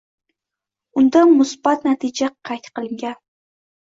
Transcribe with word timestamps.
Unda 1.01 1.21
musbat 1.33 1.85
natija 1.91 2.31
qayd 2.51 2.73
qilingan. 2.81 3.19